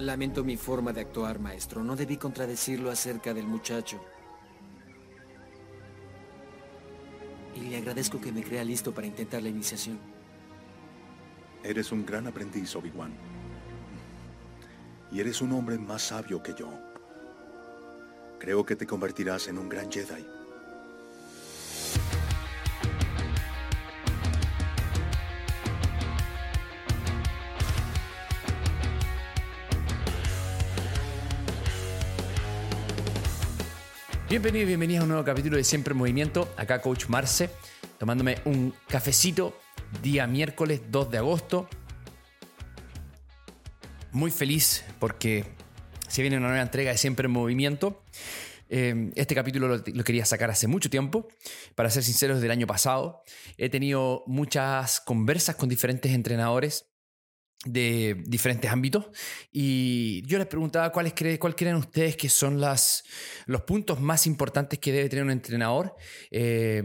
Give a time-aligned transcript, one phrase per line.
[0.00, 1.84] Lamento mi forma de actuar, maestro.
[1.84, 4.00] No debí contradecirlo acerca del muchacho.
[7.54, 9.98] Y le agradezco que me crea listo para intentar la iniciación.
[11.62, 13.12] Eres un gran aprendiz, Obi-Wan.
[15.12, 16.72] Y eres un hombre más sabio que yo.
[18.38, 20.39] Creo que te convertirás en un gran Jedi.
[34.30, 36.54] Bienvenidos y bienvenidos a un nuevo capítulo de Siempre en Movimiento.
[36.56, 37.50] Acá Coach Marce,
[37.98, 39.58] tomándome un cafecito
[40.04, 41.68] día miércoles 2 de agosto.
[44.12, 45.46] Muy feliz porque
[46.06, 48.04] se viene una nueva entrega de Siempre en Movimiento.
[48.68, 51.26] Eh, este capítulo lo, lo, quería sacar hace mucho tiempo,
[51.74, 53.24] para ser sinceros, del año pasado.
[53.58, 56.89] He tenido muchas conversas con diferentes entrenadores
[57.64, 59.06] de diferentes ámbitos.
[59.52, 63.04] Y yo les preguntaba cuáles creen, cuál creen ustedes que son las,
[63.46, 65.94] los puntos más importantes que debe tener un entrenador
[66.30, 66.82] eh,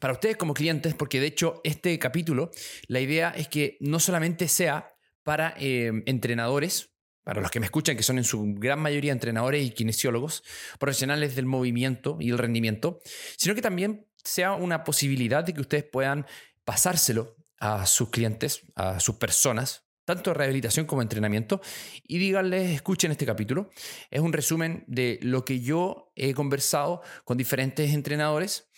[0.00, 2.50] para ustedes como clientes, porque de hecho este capítulo,
[2.86, 6.90] la idea es que no solamente sea para eh, entrenadores,
[7.22, 10.42] para los que me escuchan, que son en su gran mayoría entrenadores y kinesiólogos,
[10.78, 13.00] profesionales del movimiento y el rendimiento,
[13.36, 16.26] sino que también sea una posibilidad de que ustedes puedan
[16.64, 21.60] pasárselo a sus clientes, a sus personas, tanto rehabilitación como entrenamiento,
[22.02, 23.68] y díganles, escuchen este capítulo.
[24.10, 28.70] Es un resumen de lo que yo he conversado con diferentes entrenadores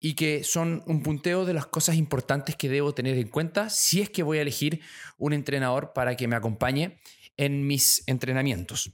[0.00, 4.00] y que son un punteo de las cosas importantes que debo tener en cuenta si
[4.00, 4.80] es que voy a elegir
[5.18, 6.98] un entrenador para que me acompañe
[7.36, 8.90] en mis entrenamientos.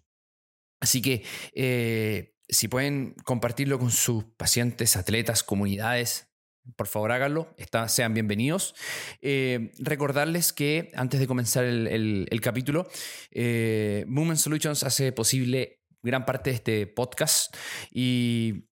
[0.80, 1.22] Así que
[1.54, 6.25] eh, si pueden compartirlo con sus pacientes, atletas, comunidades,
[6.74, 7.54] por favor háganlo,
[7.88, 8.74] sean bienvenidos.
[9.22, 12.88] Eh, recordarles que antes de comenzar el, capítulo,
[13.30, 17.56] eh, Movement Solutions hace posible gran parte de este podcast
[17.90, 18.66] y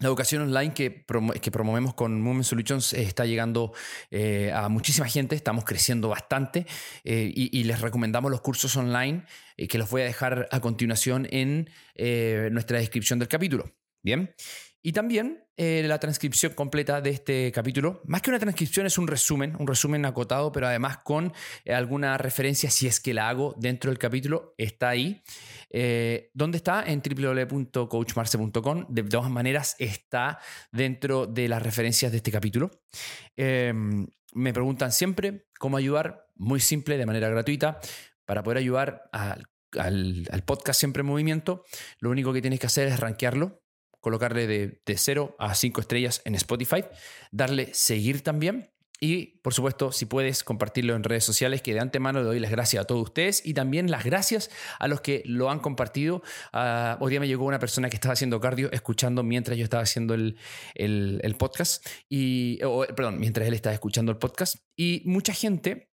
[0.00, 3.72] la educación online que, prom que, promovemos con Movement Solutions está llegando
[4.10, 6.66] eh, a muchísima gente, estamos creciendo bastante
[7.04, 9.24] eh, y, les recomendamos los cursos online
[9.56, 13.72] eh, que los voy a dejar a continuación en eh, nuestra descripción del capítulo.
[14.02, 14.34] Bien.
[14.86, 18.02] Y también eh, la transcripción completa de este capítulo.
[18.04, 21.32] Más que una transcripción es un resumen, un resumen acotado, pero además con
[21.64, 25.22] eh, alguna referencia, si es que la hago dentro del capítulo, está ahí.
[25.70, 26.84] Eh, ¿Dónde está?
[26.86, 28.84] En www.coachmarce.com.
[28.90, 30.38] De todas maneras, está
[30.70, 32.70] dentro de las referencias de este capítulo.
[33.36, 37.80] Em, me preguntan siempre cómo ayudar, muy simple, de manera gratuita,
[38.26, 39.46] para poder ayudar al,
[39.78, 41.64] al, al podcast Siempre en Movimiento.
[42.00, 43.63] Lo único que tienes que hacer es rankearlo
[44.04, 46.84] colocarle de, de 0 a 5 estrellas en Spotify,
[47.32, 48.70] darle seguir también
[49.00, 52.50] y, por supuesto, si puedes compartirlo en redes sociales, que de antemano le doy las
[52.50, 56.22] gracias a todos ustedes y también las gracias a los que lo han compartido.
[56.52, 59.82] Uh, hoy día me llegó una persona que estaba haciendo cardio, escuchando mientras yo estaba
[59.82, 60.38] haciendo el,
[60.74, 62.58] el, podcast, y,
[62.96, 64.56] perdón, mientras él estaba escuchando el podcast.
[64.76, 65.90] Y mucha gente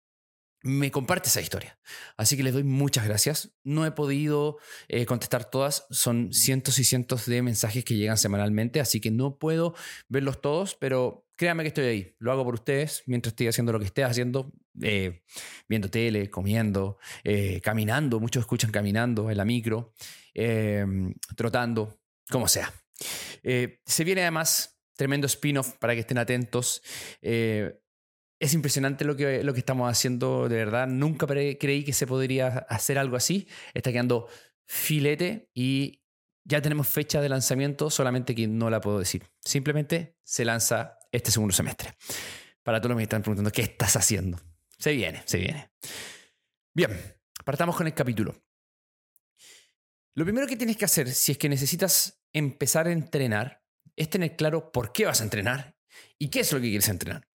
[0.63, 1.79] me comparte esa historia.
[2.17, 3.53] Así que les doy muchas gracias.
[3.65, 8.81] No he podido eh, contestar todas, son cientos y cientos de mensajes que llegan semanalmente,
[8.81, 9.75] así que no puedo
[10.09, 12.17] verlos todos, pero créanme que estoy ahí.
[12.19, 15.23] Lo hago por ustedes mientras estoy haciendo lo que esté haciendo, eh,
[15.69, 18.21] viendo tele, comiendo, eh, caminando.
[18.21, 19.95] Muchos escuchan caminando en la micro,
[20.35, 22.73] em, trotando, como sea.
[23.43, 26.83] Se viene además tremendo spin-off para que estén atentos
[28.41, 30.89] es impresionante lo que, lo que estamos haciendo, de verdad.
[30.89, 33.47] Nunca creí que se podría hacer algo así.
[33.75, 34.29] Está quedando
[34.67, 36.01] filete y
[36.45, 39.25] ya tenemos fecha de lanzamiento, solamente que no la puedo decir.
[39.45, 41.95] Simplemente se lanza este segundo semestre.
[42.63, 44.41] Para todos los que me están preguntando, ¿qué estás haciendo?
[44.79, 45.71] Se viene, se viene.
[46.73, 46.91] Bien,
[47.45, 48.35] partamos con el capítulo.
[50.15, 53.63] Lo primero que tienes que hacer si es que necesitas empezar a entrenar
[53.97, 55.77] es tener claro por qué vas a entrenar
[56.19, 57.29] y qué es lo que quieres entrenar.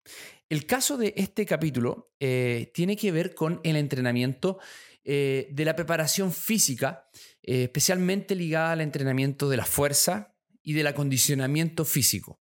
[0.50, 4.60] El caso de este capítulo eh, tiene que ver con el entrenamiento
[5.04, 7.09] eh, de la preparación física,
[7.42, 12.42] eh, especialmente ligada al entrenamiento de la fuerza y del acondicionamiento físico.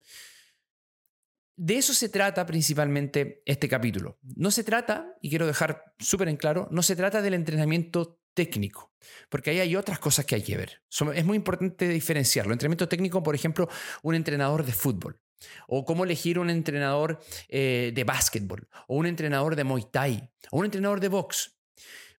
[1.56, 4.20] De eso se trata principalmente este capítulo.
[4.36, 8.92] No se trata, y quiero dejar súper en claro, no se trata del entrenamiento técnico,
[9.28, 10.82] porque ahí hay otras cosas que hay que ver.
[11.14, 12.52] Es muy importante diferenciarlo.
[12.52, 13.68] Entrenamiento técnico, por ejemplo,
[14.02, 15.20] un entrenador de fútbol.
[15.66, 20.58] O cómo elegir un entrenador eh, de básquetbol, o un entrenador de Muay Thai, o
[20.58, 21.58] un entrenador de box.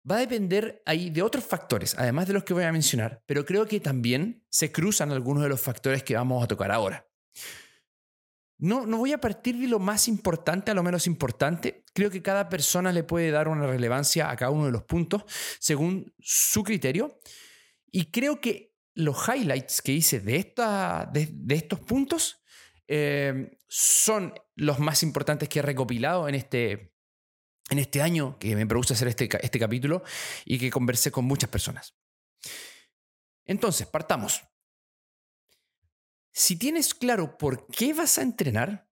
[0.10, 3.46] Va a depender ahí de otros factores, además de los que voy a mencionar, pero
[3.46, 7.06] creo que también se cruzan algunos de los factores que vamos a tocar ahora.
[8.58, 11.84] no, no voy a partir de lo más importante a lo menos importante.
[11.94, 15.24] Creo que cada persona le puede dar una relevancia a cada uno de los puntos
[15.60, 17.20] según su criterio.
[17.92, 18.70] Y creo que
[19.00, 22.39] los highlights que hice de, esta, de, estos puntos
[22.92, 26.92] eh, son los más importantes que he recopilado en este,
[27.70, 30.02] en este año que me produce hacer este, este capítulo
[30.44, 31.96] y que conversé con muchas personas.
[33.46, 34.42] Entonces, partamos.
[36.34, 38.90] Si tienes claro por qué vas a entrenar,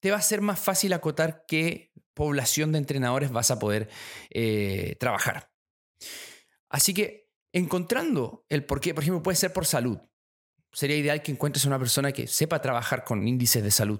[0.00, 3.88] te va a ser más fácil acotar qué población de entrenadores vas a poder
[4.30, 5.52] eh, trabajar.
[6.68, 9.98] Así que encontrando el por qué, por ejemplo, puede ser por salud.
[10.78, 13.98] Sería ideal que encuentres a una persona que sepa trabajar con índices de salud.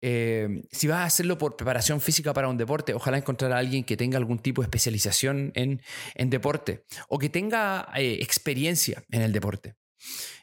[0.00, 3.84] Eh, si vas a hacerlo por preparación física para un deporte, ojalá encontrar a alguien
[3.84, 5.82] que tenga algún tipo de especialización en,
[6.30, 9.74] deporte o que tenga eh, experiencia en el deporte.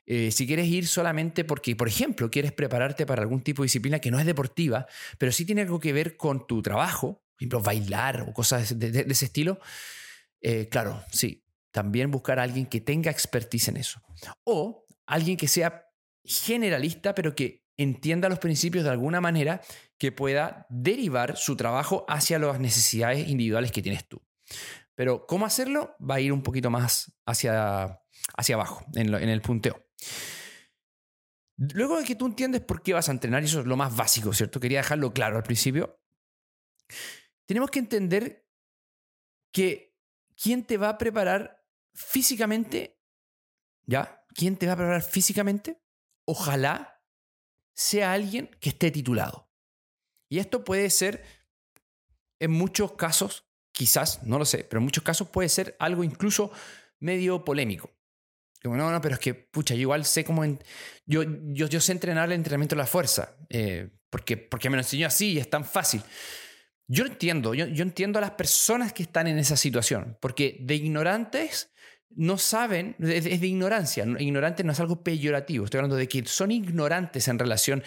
[0.06, 3.98] Eh, si quieres ir solamente porque, por ejemplo, quieres prepararte para algún tipo de disciplina
[3.98, 4.86] que no es deportiva,
[5.18, 9.04] pero sí tiene algo que ver con tu trabajo, por ejemplo, bailar o cosas de,
[9.10, 9.60] ese estilo,
[10.42, 14.00] eh, claro, sí, también buscar a alguien que tenga expertise en eso.
[14.44, 15.86] O alguien que sea
[16.24, 19.62] generalista, pero que entienda los principios de alguna manera
[19.98, 24.22] que pueda derivar su trabajo hacia las necesidades individuales que tienes tú.
[24.96, 28.00] Pero cómo hacerlo va a ir un poquito más hacia,
[28.38, 29.84] hacia abajo, en, el punteo.
[31.58, 33.96] Luego de que tú entiendes por qué vas a entrenar, y eso es lo más
[33.96, 34.60] básico, ¿cierto?
[34.60, 36.00] Quería dejarlo claro al principio.
[37.46, 38.46] Tenemos que entender
[39.52, 39.98] que
[40.42, 43.00] quién te va a preparar físicamente,
[43.86, 44.19] ¿ya?
[44.34, 45.82] ¿Quién te va a preparar físicamente?
[46.26, 47.02] Ojalá
[47.76, 49.50] sea alguien que esté titulado.
[50.30, 51.24] Y esto puede ser,
[52.40, 56.52] en muchos casos, quizás, no lo sé, pero en muchos casos puede ser algo incluso
[57.00, 57.92] medio polémico.
[58.62, 60.44] Como, no, no, pero es que, pucha, yo igual sé cómo...
[61.06, 64.82] yo, yo, yo, sé entrenar el entrenamiento de la fuerza, eh, porque, porque me lo
[64.82, 66.04] enseñó así y es tan fácil.
[66.88, 70.76] Yo entiendo, yo, yo entiendo a las personas que están en esa situación, porque de
[70.76, 71.72] ignorantes
[72.16, 76.52] no saben, es, de ignorancia, ignorante no es algo peyorativo, estoy hablando de que son
[76.52, 77.84] ignorantes en relación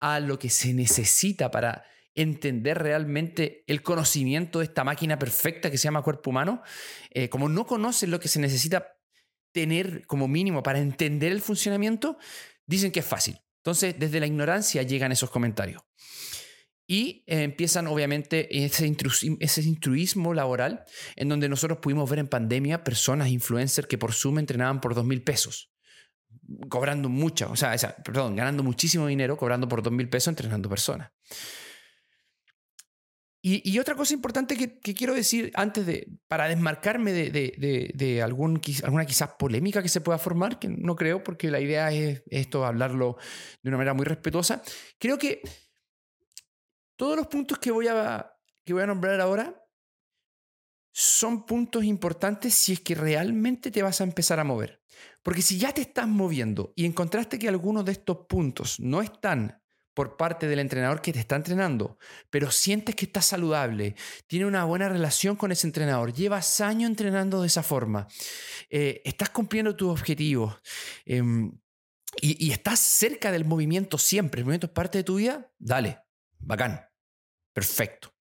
[0.00, 1.84] a lo que se necesita para
[2.14, 6.62] entender realmente el conocimiento de esta máquina perfecta que se llama cuerpo humano,
[7.10, 8.96] eh, como no conocen lo que se necesita
[9.52, 12.18] tener como mínimo para entender el funcionamiento,
[12.66, 13.38] dicen que es fácil.
[13.58, 15.82] Entonces, desde la ignorancia llegan esos comentarios.
[16.86, 18.94] Y eh, empiezan, obviamente, ese,
[19.40, 20.84] ese instruismo laboral,
[21.16, 25.04] en donde nosotros pudimos ver en pandemia personas, influencers, que por Zoom entrenaban por dos
[25.04, 25.72] mil pesos,
[26.68, 31.10] cobrando mucho, o sea, perdón, ganando muchísimo dinero, cobrando por dos mil pesos entrenando personas.
[33.48, 39.30] Y, otra cosa importante que, quiero decir antes de, para desmarcarme de, algún, alguna quizás
[39.38, 43.18] polémica que se pueda formar, que no creo, porque la idea es esto, hablarlo
[43.62, 44.62] de una manera muy respetuosa,
[44.98, 45.42] creo que
[46.96, 48.34] todos los puntos que voy a,
[48.64, 49.62] que voy a nombrar ahora
[50.92, 54.82] son puntos importantes si es que realmente te vas a empezar a mover.
[55.22, 59.60] Porque si ya te estás moviendo y encontraste que algunos de estos puntos no están
[59.92, 61.98] por parte del entrenador que te está entrenando,
[62.28, 63.96] pero sientes que está saludable,
[64.26, 68.06] tiene una buena relación con ese entrenador, llevas años entrenando de esa forma,
[68.68, 70.54] eh, estás cumpliendo tus objetivos
[71.06, 71.50] em,
[72.20, 75.98] y, y, estás cerca del movimiento siempre, el movimiento es parte de tu vida, dale,
[76.38, 76.85] bacán,
[77.56, 78.12] perfecto.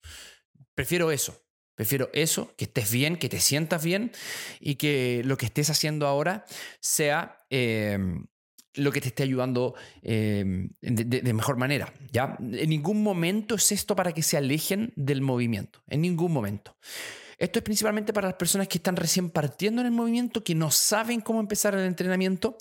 [0.73, 1.37] Prefiero eso.
[1.75, 4.13] Prefiero eso, que estés bien, que te sientas bien
[4.61, 6.45] y que lo que estés haciendo ahora
[6.79, 8.27] sea em,
[8.75, 11.93] lo que te esté ayudando em, de, mejor manera.
[12.13, 12.37] ¿ya?
[12.39, 16.77] En ningún momento es esto para que se alejen del movimiento, en ningún momento.
[17.37, 20.71] Esto es principalmente para las personas que están recién partiendo en el movimiento, que no
[20.71, 22.57] saben cómo empezar el entrenamiento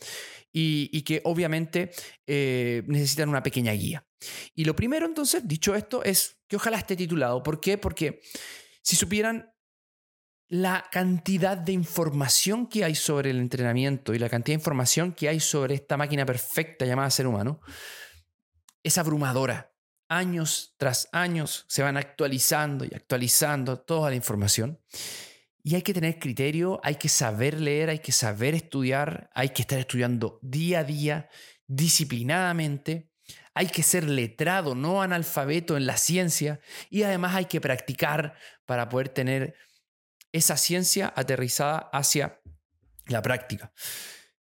[0.53, 1.91] y, que obviamente
[2.27, 4.07] eh, necesitan una pequeña guía.
[4.55, 7.43] Y lo primero entonces, dicho esto, es que ojalá esté titulado.
[7.43, 7.77] ¿Por qué?
[7.77, 8.21] Porque
[8.83, 9.53] si supieran
[10.49, 15.29] la cantidad de información que hay sobre el entrenamiento y la cantidad de información que
[15.29, 17.61] hay sobre esta máquina perfecta llamada ser humano
[18.83, 19.74] es abrumadora.
[20.09, 24.81] Años tras años se van actualizando y actualizando toda la información.
[25.63, 29.63] Y hay que tener criterio, hay que saber leer, hay que saber estudiar, hay que
[29.63, 31.29] estar estudiando día a día,
[31.67, 33.11] disciplinadamente.
[33.55, 36.61] Hay que ser letrado, no analfabeto en la ciencia.
[36.91, 38.35] Y además hay que practicar
[38.67, 39.55] para poder tener
[40.33, 42.41] esa ciencia aterrizada hacia
[43.07, 43.73] la práctica.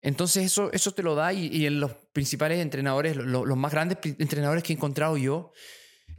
[0.05, 4.62] Entonces eso, eso te lo da y, en los principales entrenadores, los más grandes entrenadores
[4.62, 5.51] que he encontrado yo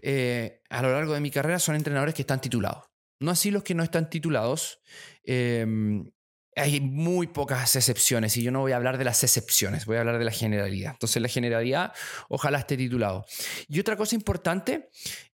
[0.02, 2.82] eh, a lo largo de mi carrera son entrenadores que están titulados.
[3.20, 4.80] No así los que no están titulados.
[5.22, 6.10] Em,
[6.56, 10.00] hay muy pocas excepciones y yo no voy a hablar de las excepciones, voy a
[10.00, 10.90] hablar de la generalidad.
[10.94, 11.92] Entonces, la generalidad,
[12.28, 13.24] ojalá esté titulado.
[13.68, 14.90] Y otra cosa importante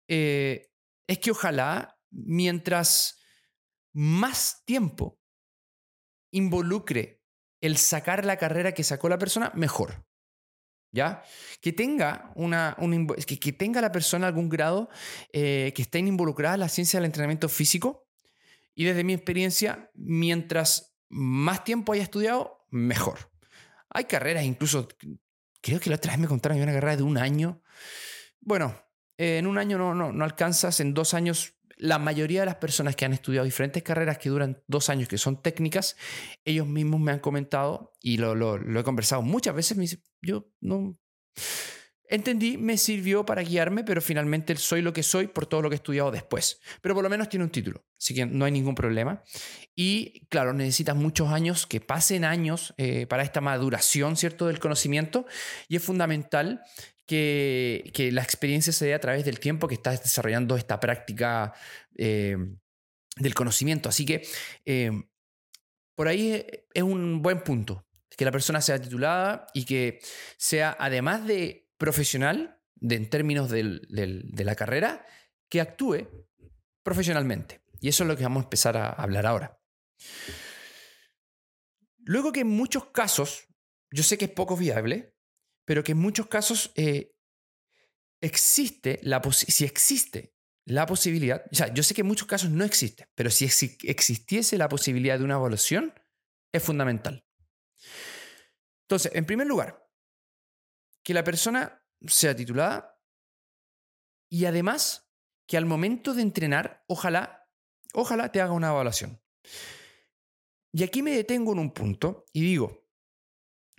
[0.08, 0.68] eh,
[1.06, 3.18] es que ojalá, mientras
[3.94, 5.18] más tiempo
[6.32, 7.21] involucre
[7.62, 10.04] el sacar la carrera que sacó la persona, mejor.
[10.90, 11.22] ¿Ya?
[11.62, 12.76] Que tenga, una,
[13.26, 14.90] que, tenga la persona algún grado
[15.32, 18.06] eh, que esté involucrada en la ciencia del entrenamiento físico.
[18.74, 23.30] Y desde mi experiencia, mientras más tiempo haya estudiado, mejor.
[23.88, 24.88] Hay carreras, incluso,
[25.62, 27.62] creo que la otra vez me contaron, hay una carrera de un año.
[28.40, 28.74] Bueno,
[29.16, 32.94] en un año no, no, no alcanzas, en dos años la mayoría de las personas
[32.94, 35.96] que han estudiado diferentes carreras que duran dos años, que son técnicas,
[36.44, 40.96] ellos mismos me han comentado y lo, he conversado muchas veces, me dicen, yo no...
[42.08, 45.76] Entendí, me sirvió para guiarme, pero finalmente soy lo que soy por todo lo que
[45.76, 46.60] he estudiado después.
[46.82, 49.24] Pero por lo menos tiene un título, así que no hay ningún problema.
[49.74, 55.24] Y claro, necesitas muchos años, que pasen años eh, para esta maduración, ¿cierto?, del conocimiento.
[55.68, 56.62] Y es fundamental
[57.12, 61.52] que, la experiencia se dé a través del tiempo que estás desarrollando esta práctica
[61.96, 62.36] eh,
[63.16, 63.88] del conocimiento.
[63.88, 64.26] Así que
[64.64, 64.90] eh,
[65.94, 70.00] por ahí es un buen punto, que la persona sea titulada y que
[70.36, 75.06] sea, además de profesional, de, en términos de la carrera,
[75.48, 76.08] que actúe
[76.82, 77.60] profesionalmente.
[77.80, 79.60] Y eso es lo que vamos a empezar a hablar ahora.
[82.04, 83.46] Luego que en muchos casos,
[83.90, 85.11] yo sé que es poco viable,
[85.64, 87.14] pero que en muchos casos eh,
[88.20, 92.64] existe la si existe la posibilidad, o sea, yo sé que en muchos casos no
[92.64, 95.92] existe, pero si existiese la posibilidad de una evaluación,
[96.52, 97.26] es fundamental.
[98.82, 99.88] Entonces, en primer lugar,
[101.02, 103.00] que la persona sea titulada
[104.30, 105.10] y además
[105.48, 107.48] que al momento de entrenar, ojalá,
[107.92, 109.20] ojalá te haga una evaluación.
[110.72, 112.88] Y aquí me detengo en un punto y digo,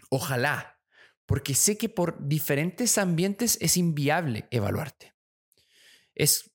[0.09, 0.72] ojalá
[1.25, 5.13] porque sé que por diferentes ambientes es inviable evaluarte.
[6.15, 6.51] Es,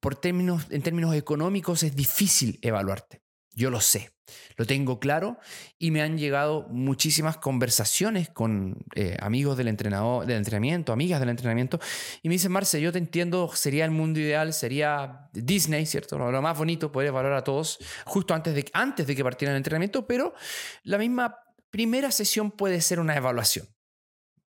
[0.00, 3.22] por términos, en términos económicos es difícil evaluarte.
[3.54, 4.10] Yo lo sé,
[4.56, 5.38] lo tengo claro
[5.78, 11.28] y me han llegado muchísimas conversaciones con eh, amigos del, entrenador, del entrenamiento, amigas del
[11.28, 11.78] entrenamiento,
[12.22, 16.18] y me dicen, Marce, yo te entiendo, sería el mundo ideal, sería Disney, ¿cierto?
[16.18, 19.58] Lo, más bonito, poder evaluar a todos justo antes de, antes de que partieran el
[19.58, 20.34] entrenamiento, pero
[20.82, 21.36] la misma
[21.70, 23.66] primera sesión puede ser una evaluación.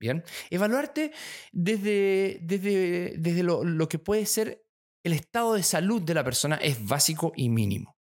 [0.04, 1.14] Bien, evaluarte
[1.54, 4.66] desde, desde, desde lo, que puede ser
[5.02, 7.96] el estado de salud de la persona es básico y mínimo.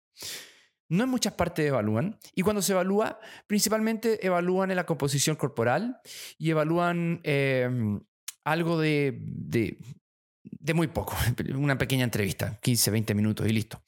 [0.88, 2.18] No en muchas partes evalúan.
[2.34, 6.00] Y cuando se evalúa, principalmente evalúan en la composición corporal
[6.38, 8.00] y evalúan em,
[8.42, 9.78] algo de, de,
[10.42, 11.16] de, muy poco,
[11.54, 13.80] una pequeña entrevista, 15, 20 minutos y listo.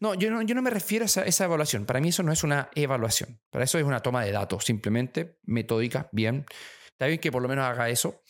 [0.00, 1.86] No, yo no, yo no me refiero a esa, esa, evaluación.
[1.86, 3.40] Para mí eso no es una evaluación.
[3.48, 6.44] Para eso es una toma de datos, simplemente metódica, bien
[7.02, 8.22] Está bien que por lo menos haga eso.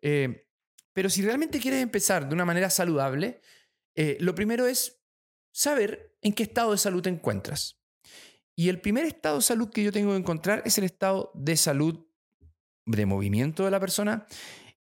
[0.00, 0.48] Eh,
[0.94, 3.42] pero si realmente quieres empezar de una manera saludable,
[3.94, 5.02] eh, lo primero es
[5.52, 7.78] saber en qué estado de salud te encuentras.
[8.54, 11.58] Y el primer estado de salud que yo tengo que encontrar es el estado de
[11.58, 12.06] salud
[12.86, 14.26] de movimiento de la persona,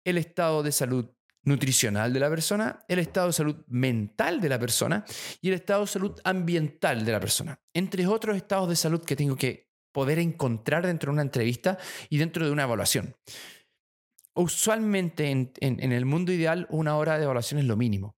[0.06, 1.12] el estado de salud
[1.44, 5.04] nutricional de la persona, el estado de salud mental de la persona
[5.42, 9.18] y el estado de salud ambiental de la persona, entre otros estados de salud que
[9.18, 11.78] tengo que poder encontrar dentro de una entrevista
[12.10, 13.16] y dentro de una evaluación.
[14.34, 18.18] Usualmente en, el mundo ideal una hora de evaluación es lo mínimo.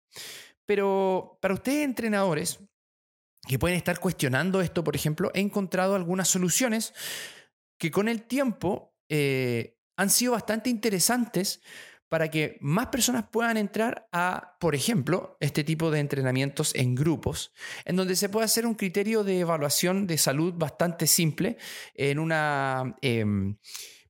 [0.64, 2.60] Pero para ustedes entrenadores
[3.46, 6.94] que pueden estar cuestionando esto, por ejemplo, he encontrado algunas soluciones
[7.78, 11.60] que con el tiempo eh, han sido bastante interesantes
[12.08, 17.52] para que más personas puedan entrar a, por ejemplo, este tipo de entrenamientos en grupos,
[17.84, 21.56] en donde se puede hacer un criterio de evaluación de salud bastante simple
[21.94, 22.96] en una...
[23.02, 23.56] Em,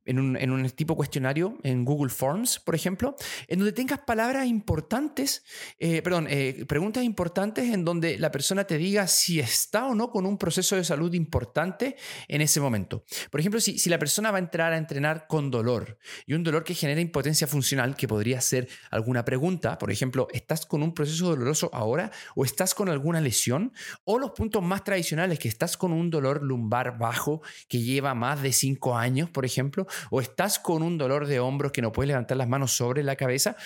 [0.07, 3.17] en un, en un, tipo cuestionario en Google Forms, por ejemplo,
[3.49, 5.45] en donde tengas palabras importantes,
[5.79, 10.11] eh, perdón, eh, preguntas importantes en donde la persona te diga si está o no
[10.11, 11.97] con un proceso de salud importante
[12.29, 13.05] en ese momento.
[13.31, 16.43] Por ejemplo, si, si la persona va a entrar a entrenar con dolor y un
[16.43, 20.95] dolor que genera impotencia funcional, que podría ser alguna pregunta, por ejemplo, ¿estás con un
[20.95, 23.73] proceso doloroso ahora o estás con alguna lesión?
[24.05, 28.43] O los puntos más tradicionales, que estás con un dolor lumbar bajo que lleva más
[28.43, 32.09] de cinco años, por ejemplo, o estás con un dolor de hombros que no puedes
[32.09, 33.57] levantar las manos sobre la cabeza,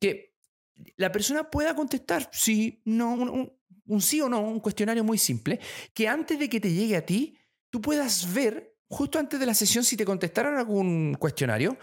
[0.00, 0.34] que
[0.96, 3.14] la persona pueda contestar sí, no,
[3.86, 5.60] un, sí o no, un cuestionario muy simple,
[5.94, 7.36] que antes de que te llegue a ti,
[7.70, 11.78] tú puedas ver justo antes de la sesión si te contestaron algún cuestionario.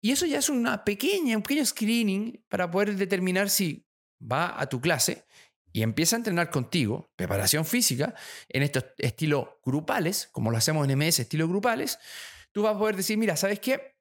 [0.00, 3.86] Y eso ya es una pequeña, un pequeño screening para poder determinar si
[4.20, 5.24] va a tu clase
[5.74, 8.14] y empieza a entrenar contigo, preparación física,
[8.48, 11.98] en estos estilos grupales, como lo hacemos en MS, estilos grupales,
[12.54, 13.96] tú vas a poder decir, mira, ¿sabes qué?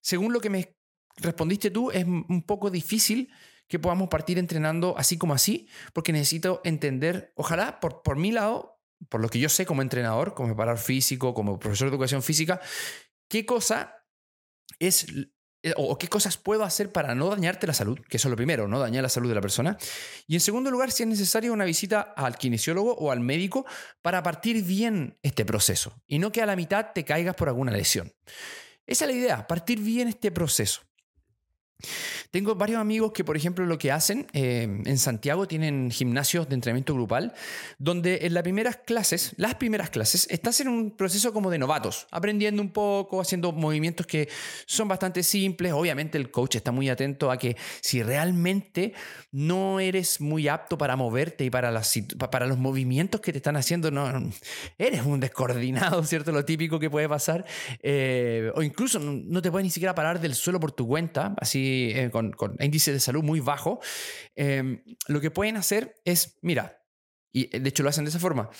[0.00, 0.74] Según lo que me
[1.16, 3.30] respondiste tú, es un poco difícil
[3.68, 8.80] que podamos partir entrenando así como así, porque necesito entender, ojalá por, por mi lado,
[9.10, 12.60] por lo que yo sé como entrenador, como preparador físico, como profesor de educación física,
[13.28, 13.94] qué cosa
[14.78, 15.06] es
[15.76, 18.68] o qué cosas puedo hacer para no dañarte la salud, que eso es lo primero,
[18.68, 19.76] no dañar la salud de la persona.
[20.26, 23.66] Y en segundo lugar, si es necesario una visita al kinesiólogo o al médico
[24.02, 27.72] para partir bien este proceso y no que a la mitad te caigas por alguna
[27.72, 28.12] lesión.
[28.86, 30.87] Esa es la idea, partir bien este proceso.
[32.32, 36.56] Tengo varios amigos que, por ejemplo, lo que hacen eh, en Santiago tienen gimnasios de
[36.56, 37.34] entrenamiento grupal,
[37.78, 42.08] donde en las primeras clases, las primeras clases, estás en un proceso como de novatos,
[42.10, 44.28] aprendiendo un poco, haciendo movimientos que
[44.66, 45.72] son bastante simples.
[45.72, 48.92] Obviamente el coach está muy atento a que si realmente
[49.30, 51.80] no eres muy apto para moverte y para,
[52.30, 54.32] para los movimientos que te están haciendo, no,
[54.78, 56.32] eres un descoordinado, ¿cierto?
[56.32, 57.44] Lo típico que puede pasar.
[57.84, 61.67] Eh, o incluso no te puedes ni siquiera parar del suelo por tu cuenta, así
[61.94, 63.80] eh, con, índice de salud muy bajo,
[64.34, 66.84] em, lo que pueden hacer es, mira,
[67.32, 68.50] y de hecho lo hacen de esa forma,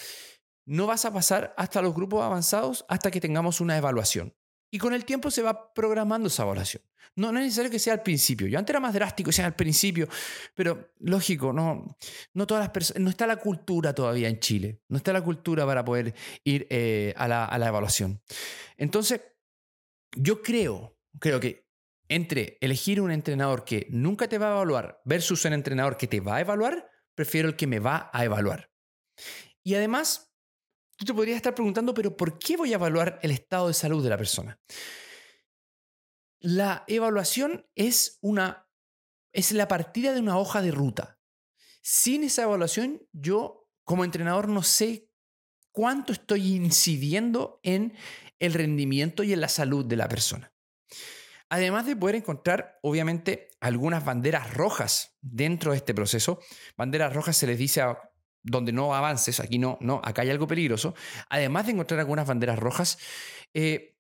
[0.67, 4.35] no vas a pasar hasta los grupos avanzados hasta que tengamos una evaluación.
[4.71, 6.83] Y con el tiempo se va programando esa evaluación.
[7.17, 8.47] No, es necesario que sea al principio.
[8.47, 10.09] Yo antes era más drástico, sea al principio,
[10.55, 11.97] pero lógico, no,
[12.35, 15.67] no todas las personas, no está la cultura todavía en Chile, no está la cultura
[15.67, 18.23] para poder ir eh, a, la, a la evaluación.
[18.77, 19.21] Entonces,
[20.17, 21.68] yo creo, creo que
[22.09, 26.21] entre elegir un entrenador que nunca te va a evaluar versus un entrenador que te
[26.21, 28.71] va a evaluar, prefiero el que me va a evaluar.
[29.63, 30.33] Y además,
[30.97, 34.03] tú te podrías estar preguntando, pero ¿por qué voy a evaluar el estado de salud
[34.03, 34.61] de la persona?
[36.41, 38.69] La evaluación es una
[39.33, 41.19] es la partida de una hoja de ruta.
[41.83, 45.11] Sin esa evaluación, yo como entrenador no sé
[45.71, 47.95] cuánto estoy incidiendo en
[48.39, 50.53] el rendimiento y en la salud de la persona.
[51.51, 56.41] Además de poder encontrar, obviamente, algunas banderas rojas dentro de este proceso.
[56.77, 57.99] Banderas rojas se les dice a
[58.43, 60.95] donde no avances, aquí no, no, acá hay algo peligroso.
[61.29, 62.99] Además de encontrar algunas banderas rojas,
[63.55, 63.97] eh,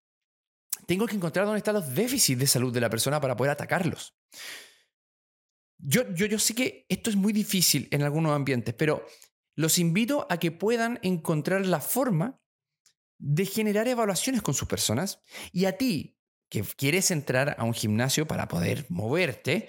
[0.87, 4.15] tengo que encontrar dónde están los déficits de salud de la persona para poder atacarlos.
[5.79, 9.07] Yo, yo, yo sé que esto es muy difícil en algunos ambientes, pero
[9.55, 12.41] los invito a que puedan encontrar la forma
[13.19, 15.21] de generar evaluaciones con sus personas
[15.53, 16.18] y a ti,
[16.49, 19.69] que quieres entrar a un gimnasio para poder moverte,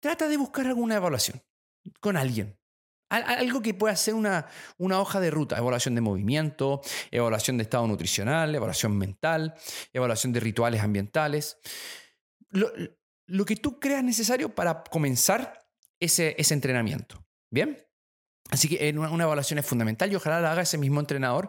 [0.00, 1.42] trata de buscar alguna evaluación
[2.00, 2.58] con alguien.
[3.10, 7.86] Algo que pueda ser una, una hoja de ruta, evaluación de movimiento, evaluación de estado
[7.86, 9.54] nutricional, evaluación mental,
[9.92, 11.58] evaluación de rituales ambientales.
[12.50, 12.72] Lo,
[13.26, 15.64] lo que tú creas necesario para comenzar
[16.00, 17.24] ese, ese entrenamiento.
[17.50, 17.78] ¿Bien?
[18.50, 21.48] Así que una evaluación es fundamental y ojalá la haga ese mismo entrenador.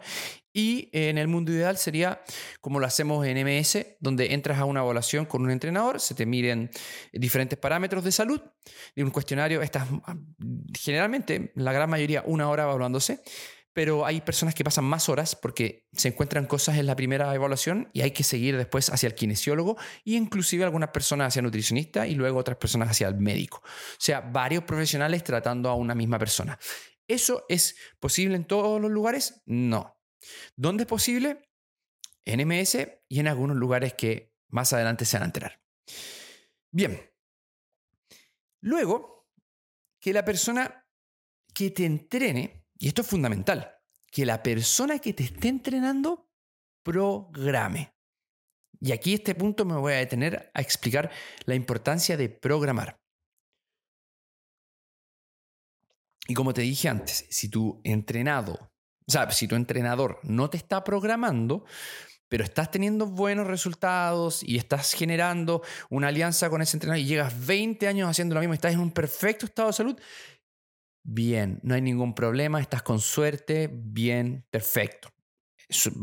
[0.57, 2.23] Y en el mundo ideal sería
[2.61, 6.25] como lo hacemos en MS, donde entras a una evaluación con un entrenador, se te
[6.25, 6.71] miden
[7.11, 8.39] diferentes parámetros de salud,
[8.95, 9.85] y un cuestionario, estás
[10.79, 13.21] generalmente, la gran mayoría, una hora evaluándose,
[13.73, 17.89] pero hay personas que pasan más horas porque se encuentran cosas en la primera evaluación
[17.91, 22.07] y hay que seguir después hacia el kinesiólogo y inclusive algunas personas hacia el nutricionista
[22.07, 23.57] y luego otras personas hacia el médico.
[23.65, 26.57] O sea, varios profesionales tratando a una misma persona.
[27.05, 29.41] ¿Eso es posible en todos los lugares?
[29.45, 29.95] No.
[30.55, 31.49] ¿Dónde es posible?
[32.25, 35.61] En MS y en algunos lugares que más adelante se van a enterar.
[36.71, 36.99] Bien.
[38.61, 39.27] Luego,
[39.99, 40.87] que la persona
[41.53, 43.77] que te entrene y esto es fundamental,
[44.11, 46.29] que la persona que te esté entrenando
[46.83, 47.93] programe.
[48.79, 51.11] Y aquí este punto me voy a detener a explicar
[51.45, 53.01] la importancia de programar.
[56.27, 58.71] Y como te dije antes, si tu entrenado,
[59.07, 61.65] o sea, si tu entrenador no te está programando,
[62.27, 67.45] pero estás teniendo buenos resultados y estás generando una alianza con ese entrenador y llegas
[67.45, 69.99] 20 años haciendo lo mismo estás en un perfecto estado de salud,
[71.03, 75.09] bien, no hay ningún problema, estás con suerte, bien, perfecto.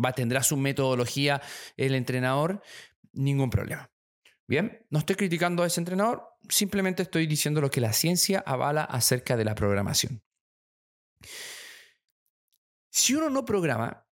[0.04, 1.40] Va, tendrá su metodología
[1.76, 2.62] el entrenador,
[3.12, 3.90] ningún problema.
[4.46, 8.84] Bien, no estoy criticando a ese entrenador, simplemente estoy diciendo lo que la ciencia avala
[8.84, 10.22] acerca de la programación.
[12.92, 14.06] Si uno no programa,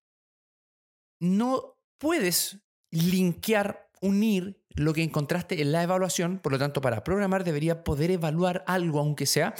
[1.19, 7.43] no puedes linkear, unir lo que encontraste en la evaluación, por lo tanto, para programar
[7.43, 9.53] debería poder evaluar algo, aunque sea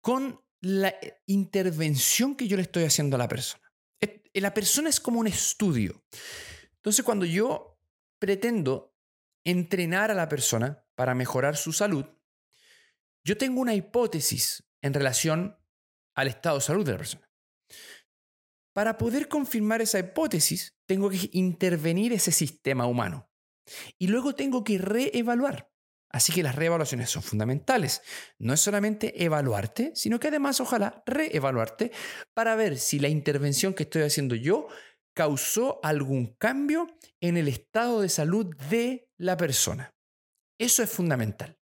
[0.00, 0.94] con la
[1.26, 3.70] intervención que yo le estoy haciendo a la persona.
[4.32, 6.02] La persona es como un estudio.
[6.76, 7.78] Entonces, cuando yo
[8.18, 8.96] pretendo
[9.44, 12.06] entrenar a la persona para mejorar su salud,
[13.24, 15.58] yo tengo una hipótesis en relación
[16.14, 17.29] al estado de salud de la persona.
[18.80, 23.30] Para poder confirmar esa hipótesis, tengo que intervenir ese sistema humano
[23.98, 25.70] y luego tengo que reevaluar.
[26.10, 28.00] Así que las reevaluaciones son fundamentales.
[28.38, 31.92] No es solamente evaluarte, sino que además ojalá reevaluarte
[32.32, 34.68] para ver si la intervención que estoy haciendo yo
[35.14, 36.86] causó algún cambio
[37.20, 39.94] en el estado de salud de la persona.
[40.58, 41.58] Eso es fundamental.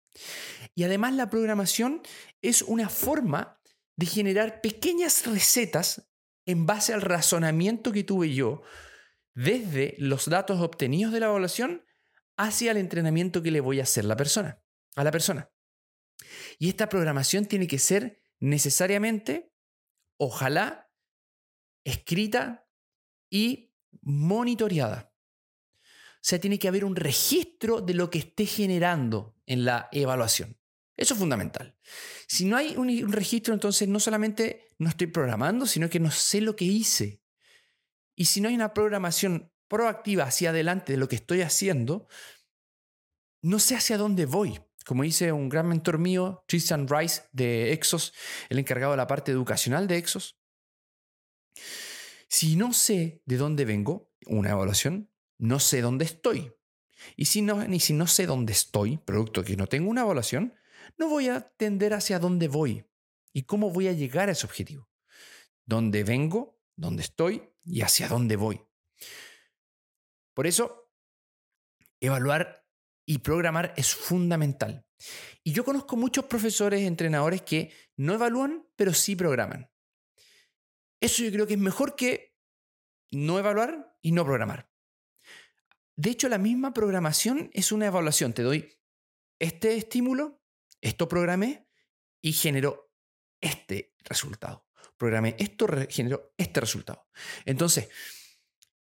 [0.76, 2.04] Y además la programación
[2.44, 3.60] es una forma
[3.96, 6.07] de generar pequeñas recetas
[6.48, 8.64] en base al razonamiento que tuve yo
[9.36, 11.86] desde los datos obtenidos de la evaluación
[12.38, 14.60] hacia el entrenamiento que le voy a hacer la persona,
[14.96, 15.52] a la persona.
[16.58, 19.54] Y esta programación tiene que ser necesariamente,
[20.18, 20.90] ojalá,
[21.84, 22.68] escrita
[23.30, 25.14] y monitoreada.
[25.74, 30.58] O sea, tiene que haber un registro de lo que esté generando en la evaluación.
[30.98, 31.78] Eso es fundamental.
[32.28, 36.42] Si no hay un, registro, entonces no solamente no estoy programando, sino que no sé
[36.42, 37.22] lo que hice.
[38.16, 42.08] Y si no hay una programación proactiva hacia adelante de lo que estoy haciendo,
[43.42, 44.60] no sé hacia dónde voy.
[44.86, 48.14] Como dice un gran mentor mío, Tristan Rice de Exos,
[48.50, 50.40] el encargado de la parte educacional de Exos.
[52.30, 56.54] Si no sé de dónde vengo, una evaluación, no sé dónde estoy.
[57.16, 60.54] Y si no, ni si no sé dónde estoy, producto que no tengo una evaluación,
[60.98, 62.87] no voy a tender hacia dónde voy
[63.38, 64.90] y cómo voy a llegar a ese objetivo.
[65.64, 68.60] Dónde vengo, dónde estoy y hacia dónde voy.
[70.34, 70.92] Por eso,
[72.00, 72.68] evaluar
[73.06, 74.88] y programar es fundamental.
[75.44, 79.70] Y yo conozco muchos profesores, entrenadores que no evalúan, pero sí programan.
[81.00, 82.36] Eso yo creo que es mejor que
[83.12, 84.68] no evaluar y no programar.
[85.96, 88.34] De hecho, la misma programación es una evaluación.
[88.34, 88.80] Te doy
[89.38, 90.42] este estímulo,
[90.82, 91.70] esto programé
[92.20, 92.87] y generó
[93.42, 94.66] este resultado.
[94.98, 97.08] Programé esto, generó este resultado.
[97.46, 97.90] Entonces,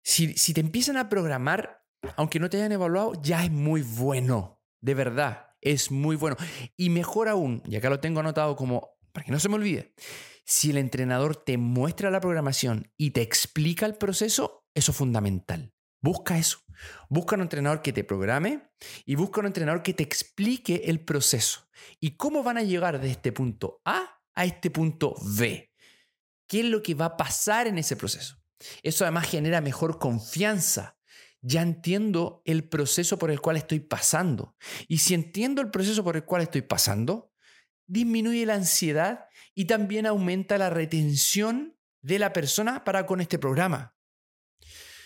[0.03, 1.83] si, te empiezan a programar,
[2.15, 4.61] aunque no te hayan evaluado, ya es muy bueno.
[4.79, 6.37] De verdad, es muy bueno.
[6.77, 9.93] Y mejor aún, y acá lo tengo anotado como, para que no se me olvide,
[10.45, 15.73] si el entrenador te muestra la programación y te explica el proceso, eso es fundamental.
[16.01, 16.59] Busca eso.
[17.09, 18.69] Busca un entrenador que te programe
[19.05, 21.67] y busca un entrenador que te explique el proceso
[21.99, 25.73] y cómo van a llegar de este punto A a este punto B.
[26.47, 28.37] ¿Qué es lo que va a pasar en ese proceso?
[28.83, 30.97] Eso además genera mejor confianza.
[31.41, 34.55] Ya entiendo el proceso por el cual estoy pasando.
[34.87, 37.33] Y si entiendo el proceso por el cual estoy pasando,
[37.87, 43.95] disminuye la ansiedad y también aumenta la retención de la persona para con este programa.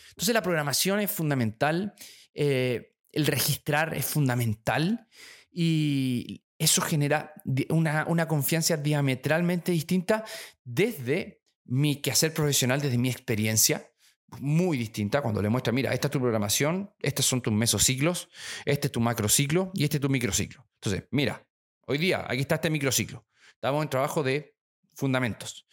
[0.09, 1.93] Entonces la programación es fundamental,
[2.33, 5.07] eh, el registrar es fundamental
[5.51, 7.33] y eso genera
[7.69, 10.23] una, una confianza diametralmente distinta
[10.63, 13.91] desde mi quehacer profesional desde mi experiencia,
[14.39, 18.29] muy distinta, cuando le muestra, mira, esta es tu programación, estos son tus mesociclos,
[18.65, 20.69] este es tu macrociclo y este es tu microciclo.
[20.75, 21.47] Entonces, mira,
[21.87, 23.25] hoy día aquí está este microciclo.
[23.55, 24.55] Estamos en trabajo de
[24.93, 25.67] fundamentos.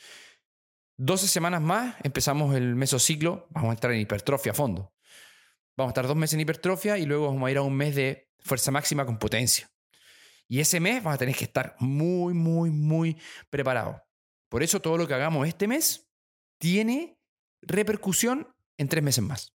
[0.96, 4.94] 12 semanas más empezamos el mesociclo, vamos a entrar en hipertrofia a fondo.
[5.76, 7.94] Vamos a estar dos meses en hipertrofia y luego vamos a ir a un mes
[7.94, 9.70] de fuerza máxima con potencia.
[10.48, 13.16] Y ese mes vamos a tener que estar muy, muy, muy
[13.50, 14.00] preparados.
[14.48, 16.10] Por eso todo lo que hagamos este mes
[16.58, 17.20] tiene
[17.60, 19.54] repercusión en tres meses más.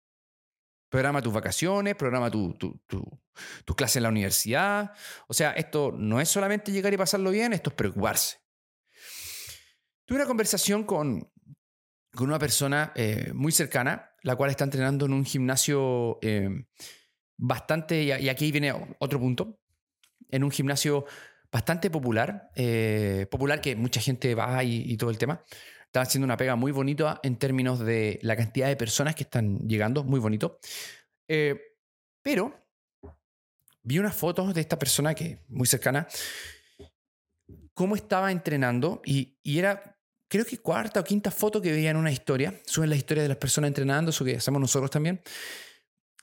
[0.89, 4.93] Programa tus vacaciones, programa tu, tu, tu, clase en la universidad.
[5.27, 8.39] O sea, esto no es solamente llegar y pasarlo bien, esto es preocuparse.
[10.07, 11.31] Tuve una conversación con,
[12.15, 16.49] con una persona eh, muy cercana, la cual está entrenando en un gimnasio eh,
[17.37, 19.61] bastante, y aquí viene otro punto,
[20.29, 21.07] en un gimnasio
[21.51, 25.43] bastante popular, eh, popular que mucha gente va y, todo el tema.
[25.87, 29.59] Están haciendo una pega muy bonita en términos de la cantidad de personas que están
[29.67, 30.59] llegando, muy bonito.
[31.27, 31.59] Eh,
[32.23, 32.67] pero
[33.83, 36.07] vi unas fotos de esta persona que muy cercana,
[37.73, 41.97] cómo estaba entrenando y, y era creo que cuarta o quinta foto que veía en
[41.97, 45.23] una historia, suben la historia de las personas entrenando, eso que hacemos nosotros también.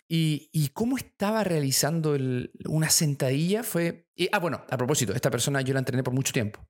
[0.08, 2.16] Y, cómo estaba realizando
[2.66, 4.08] una sentadilla fue...
[4.32, 6.68] ah, bueno, a propósito, esta persona yo la entrené por mucho tiempo.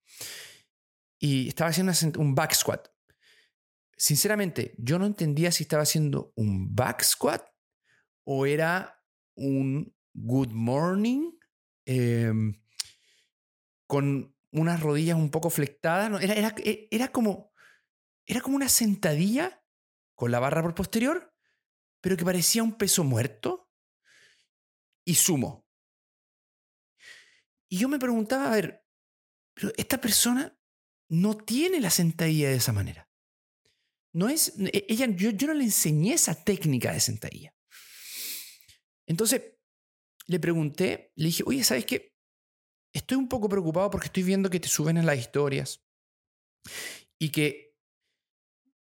[1.20, 2.88] Y estaba haciendo un back squat.
[3.98, 7.46] Sinceramente, yo no entendía si estaba haciendo un back squat
[8.26, 9.02] o era
[9.36, 11.32] un good morning
[11.86, 12.62] em,
[13.88, 16.22] con unas rodillas un poco flectadas.
[16.22, 16.56] era, era,
[16.92, 17.54] era, como,
[18.26, 19.62] era como una sentadilla
[20.16, 21.35] con la barra por posterior
[22.06, 23.68] pero que parecía un peso muerto
[25.04, 25.66] y sumo.
[27.68, 28.86] Y yo me preguntaba, a ver,
[29.56, 30.56] pero esta persona
[31.10, 33.10] no tiene la sentadilla de esa manera.
[34.14, 37.56] No es, e, ella, yo, yo no le enseñé esa técnica de sentadilla.
[39.08, 39.42] Entonces,
[40.28, 42.14] le pregunté, le dije, oye, ¿sabes qué?
[42.94, 45.84] Estoy un poco preocupado porque estoy viendo que te suben en las historias
[47.18, 47.76] y que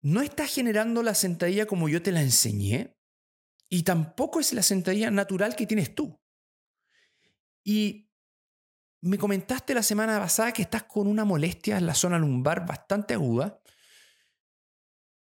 [0.03, 2.94] no estás generando la sentadilla como yo te la enseñé
[3.75, 6.17] y tampoco es la sentadilla natural que tienes tú.
[7.65, 8.09] Y
[9.01, 13.15] me comentaste la semana pasada que estás con una molestia en la zona lumbar bastante
[13.15, 13.61] aguda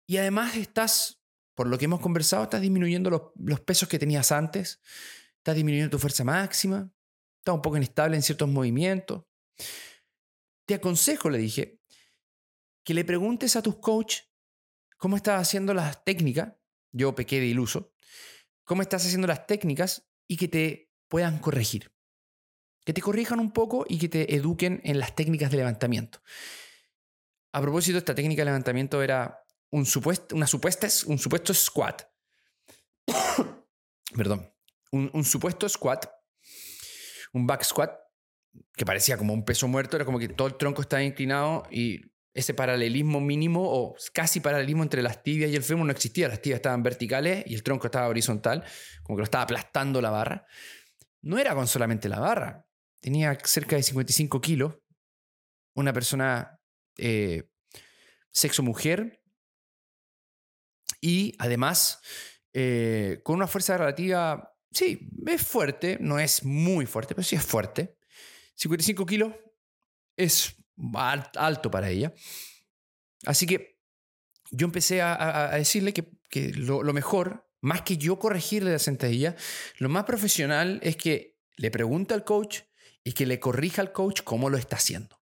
[0.08, 1.22] y además estás,
[1.54, 4.82] por lo que hemos conversado, estás disminuyendo los, pesos que tenías antes,
[5.38, 6.92] estás disminuyendo tu fuerza máxima,
[7.38, 9.26] estás un poco inestable en ciertos movimientos.
[10.66, 11.80] Te aconsejo, le dije,
[12.84, 14.22] que le preguntes a tus coach
[14.98, 16.56] cómo estás haciendo las técnicas.
[16.92, 17.94] Yo pequé de iluso.
[18.70, 21.92] Cómo estás haciendo las técnicas y que te puedan corregir.
[22.86, 26.22] Que te corrijan un poco y que te eduquen en las técnicas de levantamiento.
[27.52, 32.04] A propósito, esta técnica de levantamiento era un supuesto, una supuesta, un supuesto squat.
[34.16, 34.54] Perdón.
[34.92, 36.06] Un, un, supuesto squat.
[37.34, 37.90] Un back squat
[38.76, 39.96] que parecía como un peso muerto.
[39.96, 42.02] Era como que todo el tronco estaba inclinado y
[42.34, 46.28] ese paralelismo mínimo o casi paralelismo entre las tibias y el fémur no existía.
[46.28, 48.64] Las tibias estaban verticales y el tronco estaba horizontal,
[49.04, 50.46] como que lo estaba aplastando la barra.
[51.22, 52.66] No era con solamente la barra.
[53.02, 54.78] Tenía cerca de 55 kilos.
[55.76, 56.60] Una persona
[56.98, 57.50] eh,
[58.32, 59.22] sexo mujer.
[61.02, 62.02] Y además,
[62.54, 67.44] eh, con una fuerza relativa, sí, es fuerte, no es muy fuerte, pero sí es
[67.44, 67.98] fuerte.
[68.56, 69.34] 55 kilos
[70.18, 70.59] es
[71.36, 72.14] alto para ella.
[73.26, 73.80] Así que
[74.52, 79.36] yo empecé a, decirle que, lo, mejor, más que yo corregirle la sentadilla,
[79.78, 82.62] lo más profesional es que le pregunte al coach
[83.04, 85.22] y que le corrija al coach cómo lo está haciendo.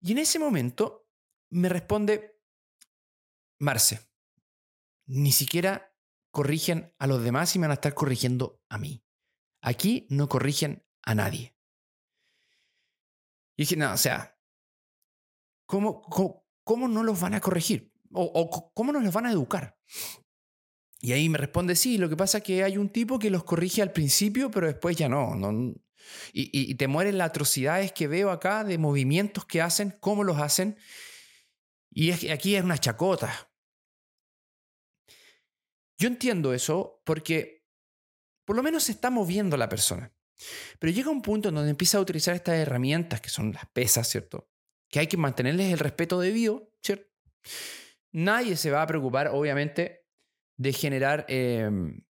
[0.00, 1.08] Y en ese momento
[1.50, 2.40] me responde,
[3.58, 4.00] Marce,
[5.06, 5.94] ni siquiera
[6.30, 9.04] corrigen a los demás y me van a estar corrigiendo a mí.
[9.60, 11.56] Aquí no corrigen a nadie.
[13.56, 14.33] Y dije, no, o sea,
[15.66, 16.02] ¿cómo,
[16.64, 17.92] cómo, no los van a corregir?
[18.12, 19.76] O, cómo no los van a educar?
[21.00, 23.44] Y ahí me responde, sí, lo que pasa es que hay un tipo que los
[23.44, 25.36] corrige al principio, pero después ya no.
[26.32, 30.78] y, te mueren las atrocidades que veo acá de movimientos que hacen, cómo los hacen.
[31.90, 33.50] Y aquí es una chacota.
[35.98, 37.64] Yo entiendo eso porque
[38.44, 40.12] por lo menos se está moviendo la persona.
[40.78, 44.08] Pero llega un punto en donde empieza a utilizar estas herramientas, que son las pesas,
[44.08, 44.50] ¿cierto?
[44.88, 47.10] Que hay que mantenerles el respeto debido, ¿cierto?
[48.12, 50.06] Nadie se va a preocupar, obviamente,
[50.56, 52.04] de generar em,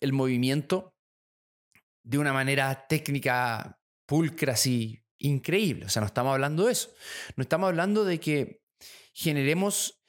[0.00, 0.94] el movimiento
[2.02, 5.86] de una manera técnica pulcra, así, increíble.
[5.86, 6.92] O sea, no estamos hablando de eso.
[7.36, 8.62] No estamos hablando de que
[9.12, 10.02] generemos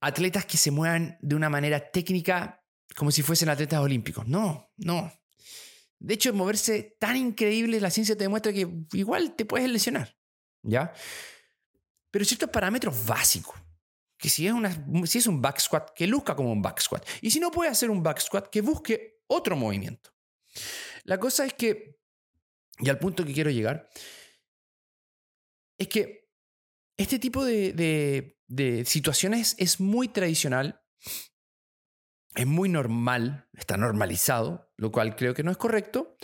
[0.00, 2.62] atletas que se muevan de una manera técnica
[2.94, 4.26] como si fuesen atletas olímpicos.
[4.28, 5.12] No, no.
[5.98, 10.16] De hecho, moverse tan increíble, la ciencia te demuestra que igual te puedes lesionar.
[10.62, 10.92] ¿Ya?
[12.14, 13.56] Pero ciertos parámetros básicos.
[14.16, 14.54] Que si es,
[15.06, 17.04] si es un back squat, que luzca como un back squat.
[17.20, 20.14] Y si no puede hacer un back squat, que busque otro movimiento.
[21.02, 21.98] La cosa es que,
[22.78, 23.90] y al punto que quiero llegar,
[25.76, 26.30] es que
[26.96, 27.72] este tipo de,
[28.46, 30.84] de situaciones es muy tradicional,
[32.36, 36.16] es muy normal, está normalizado, lo cual creo que no es correcto.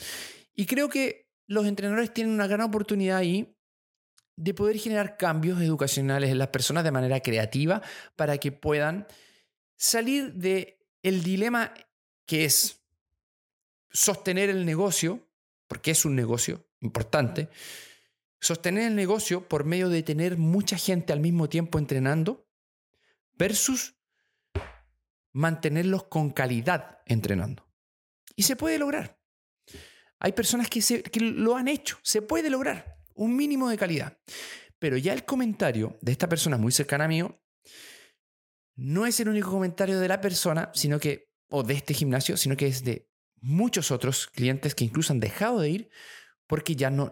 [0.54, 3.56] Y creo que los entrenadores tienen una gran oportunidad ahí
[4.40, 7.82] de poder generar cambios educacionales en las personas de manera creativa
[8.16, 9.06] para que puedan
[9.76, 11.74] salir de el dilema
[12.24, 12.80] que es
[13.90, 15.28] sostener el negocio,
[15.68, 17.50] porque es un negocio importante,
[18.40, 22.48] sostener el negocio por medio de tener mucha gente al mismo tiempo entrenando
[23.36, 23.94] versus
[25.32, 27.68] mantenerlos con calidad entrenando.
[28.36, 29.20] Y se puede lograr.
[30.18, 34.18] Hay personas que, que lo han hecho, se puede lograr un mínimo de calidad.
[34.78, 37.22] Pero ya el comentario de esta persona muy cercana a mí
[38.76, 42.56] no es el único comentario de la persona, sino que, o de este gimnasio, sino
[42.56, 43.10] que es de
[43.42, 45.90] muchos otros clientes que incluso han dejado de ir
[46.46, 47.10] porque ya no,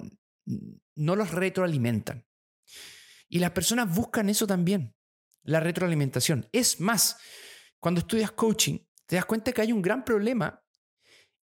[0.96, 2.26] no los retroalimentan.
[3.28, 4.96] Y las personas buscan eso también,
[5.42, 6.48] la retroalimentación.
[6.52, 7.18] Es más,
[7.80, 10.64] cuando estudias coaching, te das cuenta que hay un gran problema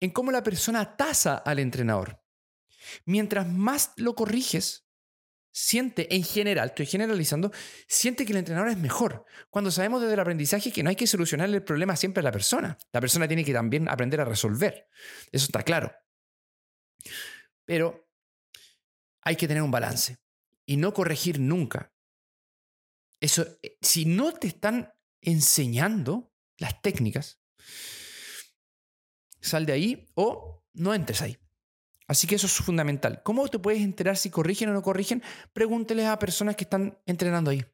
[0.00, 2.23] en cómo la persona tasa al entrenador.
[3.04, 4.86] Mientras más lo corriges,
[5.54, 7.52] siente en general, estoy generalizando,
[7.86, 9.24] siente que el entrenador es mejor.
[9.50, 12.32] Cuando sabemos desde el aprendizaje que no hay que solucionar el problema siempre a la
[12.32, 12.76] persona.
[12.92, 14.88] La persona tiene que también aprender a resolver.
[15.30, 15.92] Eso está claro.
[17.64, 18.08] Pero
[19.22, 20.18] hay que tener un balance
[20.66, 21.92] y no corregir nunca
[23.20, 27.40] Eso, eh, si no te están enseñando las técnicas,
[29.40, 31.38] sal de ahí o no entres ahí.
[32.06, 33.22] Así que eso es fundamental.
[33.22, 35.22] ¿Cómo te puedes enterar si corrigen o no corrigen?
[35.52, 37.64] Pregúnteles a personas que están entrenando ahí.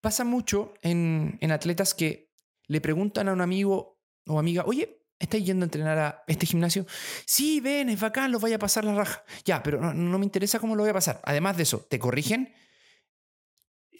[0.00, 2.32] Pasa mucho en, atletas que
[2.66, 6.84] le preguntan a un amigo o amiga, oye, ¿Estás yendo a entrenar a este gimnasio?
[7.26, 9.24] Sí, ven, es bacán, los vaya a pasar la raja.
[9.44, 11.20] Ya, pero no, no, me interesa cómo lo voy a pasar.
[11.22, 12.52] Además de eso, ¿te corrigen?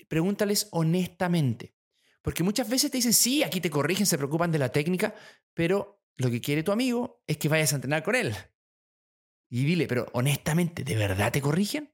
[0.08, 1.76] Pregúntales honestamente.
[2.22, 5.14] Porque muchas veces te dicen, sí, aquí te corrigen, se preocupan de la técnica,
[5.54, 8.34] pero lo que quiere tu amigo es que vayas a entrenar con él.
[9.54, 11.92] Y dile, pero honestamente, ¿de verdad te corrigen?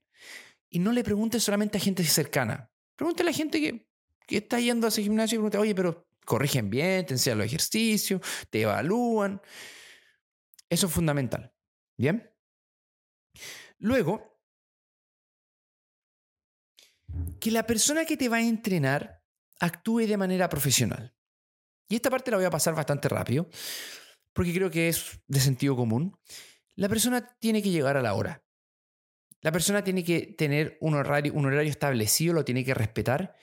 [0.69, 2.71] Y no le preguntes solamente a gente cercana.
[2.95, 3.85] Pregúntale a gente que,
[4.25, 7.47] que está yendo a ese gimnasio y pregunta, oye, pero corrigen bien, te enseñan los
[7.47, 9.41] ejercicios, te evalúan.
[10.69, 11.53] Eso es fundamental.
[11.97, 12.33] ¿Bien?
[13.77, 14.41] Luego,
[17.41, 19.21] que la persona que te va a entrenar
[19.59, 21.13] actúe de manera profesional.
[21.89, 23.49] Y esta parte la voy a pasar bastante rápido,
[24.31, 26.17] porque creo que es de sentido común.
[26.79, 28.41] La persona tiene que llegar a la hora.
[29.41, 33.35] La persona tiene que tener un horario, un horario establecido, lo tiene que respetar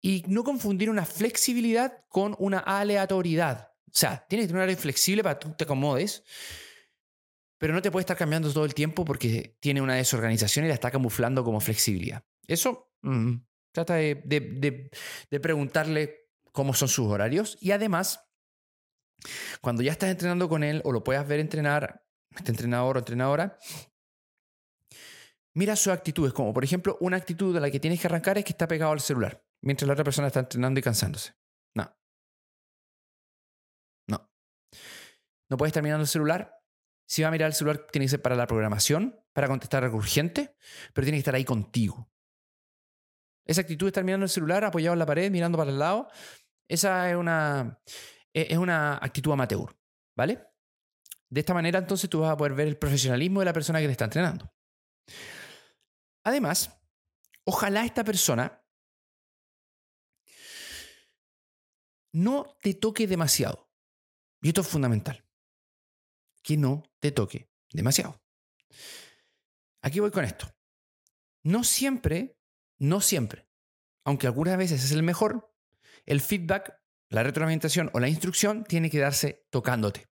[0.00, 3.72] y no confundir una flexibilidad con una aleatoriedad.
[3.86, 6.24] O sea, tienes que tener un horario flexible para que tú te acomodes,
[7.58, 10.74] pero no te puede estar cambiando todo el tiempo porque tiene una desorganización y la
[10.74, 12.24] está camuflando como flexibilidad.
[12.46, 13.34] Eso mm,
[13.70, 14.14] trata de,
[15.30, 18.24] de, preguntarle cómo son sus horarios y además,
[19.60, 23.58] cuando ya estás entrenando con él o lo puedas ver entrenar, este entrenador o entrenadora,
[25.54, 28.44] mira sus actitudes, como por ejemplo una actitud de la que tienes que arrancar es
[28.44, 31.34] que está pegado al celular mientras la otra persona está entrenando y cansándose.
[31.74, 31.96] No.
[34.08, 34.30] No.
[35.50, 36.54] No puedes estar mirando el celular.
[37.06, 39.96] Si va a mirar el celular, tiene que ser para la programación, para contestar algo
[39.96, 40.56] urgente,
[40.92, 42.10] pero tiene que estar ahí contigo.
[43.46, 46.10] Esa actitud de estar mirando el celular, apoyado en la pared, mirando para el lado,
[46.68, 47.80] esa es una,
[48.34, 49.74] e, es una actitud amateur,
[50.14, 50.46] ¿vale?
[51.30, 53.86] De esta manera, entonces, tú vas a poder ver el profesionalismo de la persona que
[53.86, 54.52] te está entrenando.
[56.24, 56.70] Además,
[57.44, 58.64] ojalá esta persona
[62.12, 63.70] no te toque demasiado.
[64.40, 65.24] Y esto es fundamental.
[66.42, 68.22] Que no te toque demasiado.
[69.82, 70.48] Aquí voy con esto.
[71.42, 72.38] No siempre,
[72.78, 73.48] no siempre,
[74.04, 75.54] aunque algunas veces es el mejor,
[76.04, 80.08] el feedback, la retroalimentación o la instrucción tiene que darse tocándote.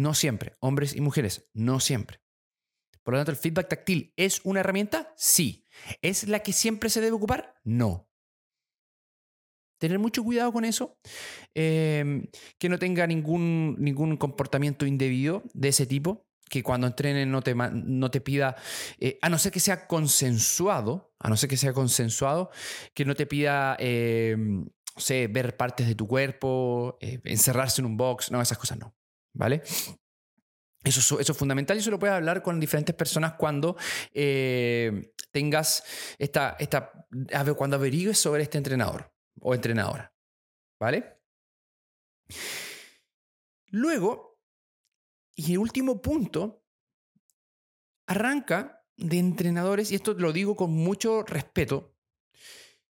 [0.00, 2.22] No siempre, hombres y mujeres, no siempre.
[3.02, 5.12] Por lo tanto, ¿el feedback táctil es una herramienta?
[5.14, 5.66] Sí.
[6.00, 7.54] ¿Es la que siempre se debe ocupar?
[7.64, 8.08] No
[9.78, 10.98] tener mucho cuidado con eso,
[11.54, 12.26] em,
[12.58, 17.54] que no tenga ningún, ningún comportamiento indebido de ese tipo, que cuando entrenen no te,
[17.54, 18.56] no te pida,
[18.98, 22.50] eh, a no ser que sea consensuado, a no ser que sea consensuado,
[22.92, 27.86] que no te pida, em, no sé, ver partes de tu cuerpo, eh, encerrarse en
[27.86, 28.94] un box, no, esas cosas no,
[29.32, 29.62] ¿vale?
[30.82, 33.76] Eso, eso, es fundamental y eso lo puedes hablar con diferentes personas cuando
[34.14, 35.84] eh, tengas
[36.18, 37.06] esta, esta,
[37.56, 40.14] cuando averigues sobre este entrenador o entrenadora.
[40.80, 41.20] ¿Vale?
[43.66, 44.40] Luego,
[45.36, 46.64] y el último punto,
[48.06, 51.94] arranca de entrenadores, y esto lo digo con mucho respeto,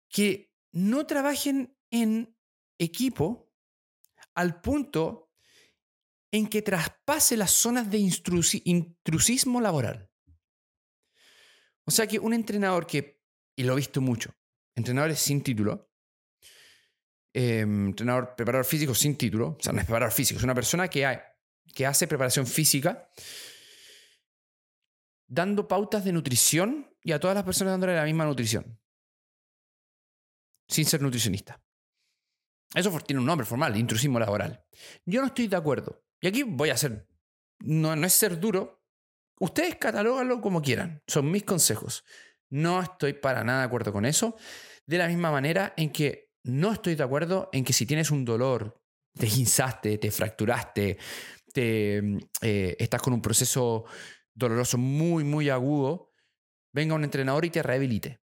[0.07, 2.37] que no trabajen en
[2.77, 3.51] equipo
[4.35, 5.30] al punto
[6.31, 10.09] en que traspase las zonas de intrusismo laboral.
[11.85, 13.21] O sea que un entrenador que,
[13.55, 14.33] y lo he visto mucho,
[14.75, 15.91] entrenadores sin título,
[17.33, 20.89] Em, entrenador, preparador físico sin título, o sea, no es preparador físico, es una persona
[20.89, 21.19] que,
[21.73, 23.09] que hace preparación física
[25.27, 28.77] dando pautas de nutrición y a todas las personas dándole la misma nutrición,
[30.67, 31.63] sin ser nutricionista.
[32.75, 34.65] Eso tiene un nombre formal, intrusismo laboral.
[35.05, 36.03] Yo no estoy de acuerdo.
[36.21, 37.07] Y aquí voy a hacer,
[37.59, 38.83] no, no es ser duro,
[39.39, 42.05] ustedes catalóganlo como quieran, son mis consejos.
[42.49, 44.35] No estoy para nada de acuerdo con eso.
[44.85, 48.25] De la misma manera en que no estoy de acuerdo en que si tienes un
[48.25, 48.81] dolor,
[49.13, 50.97] te guinzaste, te fracturaste,
[51.53, 51.97] te,
[52.41, 53.85] eh, estás con un proceso
[54.33, 56.13] doloroso muy, muy agudo,
[56.73, 58.21] venga un entrenador y te rehabilite.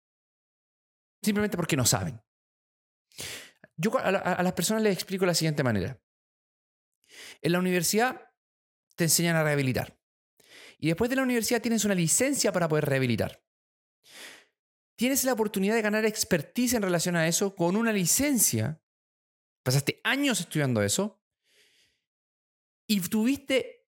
[1.23, 2.21] Simplemente porque no saben.
[3.77, 6.01] Yo a, a las personas les explico de la siguiente manera.
[7.43, 8.21] En la universidad
[8.97, 9.99] te enseñan a rehabilitar.
[10.79, 13.45] Y después de la universidad tienes una licencia para poder rehabilitar
[14.97, 18.81] tienes la oportunidad de ganar expertise en relación a eso con una licencia.
[19.63, 21.23] Pasaste años estudiando eso
[22.87, 23.87] y tuviste